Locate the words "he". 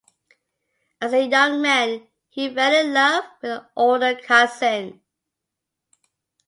2.31-2.51